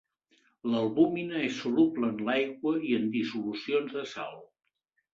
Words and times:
L'albúmina 0.71 1.43
és 1.49 1.59
soluble 1.65 2.11
en 2.15 2.17
l'aigua 2.31 2.75
i 2.91 2.97
en 3.03 3.09
dissolucions 3.19 3.99
de 4.01 4.11
sal. 4.19 4.39